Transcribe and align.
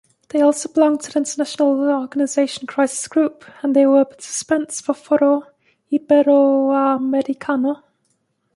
They 0.29 0.41
also 0.41 0.67
belong 0.67 0.97
to 0.97 1.11
the 1.11 1.19
international 1.19 1.79
organization, 1.79 2.65
Crisis 2.65 3.07
Group 3.07 3.45
,and 3.61 3.75
they 3.75 3.85
were 3.85 4.03
participants 4.03 4.81
for 4.81 4.95
Foro 4.95 5.43
Iberoamericano. 5.91 7.83